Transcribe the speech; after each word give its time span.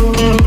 Mm-hmm. 0.00 0.39